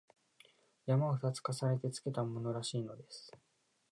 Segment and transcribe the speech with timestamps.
[0.87, 3.31] 「山」を二つ重ねてつけたものらしいのです